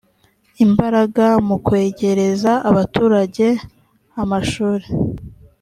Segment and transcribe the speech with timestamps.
[0.65, 3.47] imbaraga mu kwegereza abaturage
[4.21, 4.87] amashuri